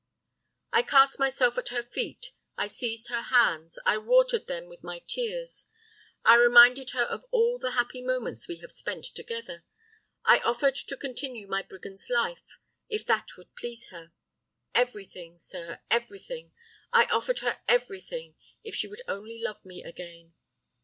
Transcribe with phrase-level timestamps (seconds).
[0.73, 5.03] "I cast myself at her feet, I seized her hands, I watered them with my
[5.05, 5.67] tears,
[6.25, 9.63] I reminded her of all the happy moments we had spent together,
[10.25, 12.57] I offered to continue my brigand's life,
[12.89, 14.11] if that would please her.
[14.73, 16.51] Everything, sir, everything
[16.91, 18.33] I offered her everything
[18.63, 20.33] if she would only love me again.